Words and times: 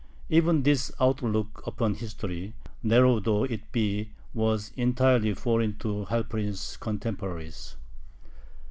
Even 0.29 0.63
this 0.63 0.91
outlook 0.99 1.61
upon 1.67 1.93
history, 1.93 2.55
narrow 2.81 3.19
though 3.19 3.43
it 3.43 3.71
be, 3.71 4.09
was 4.33 4.71
entirely 4.75 5.35
foreign 5.35 5.77
to 5.77 6.05
Halperin's 6.05 6.75
contemporaries. 6.77 7.75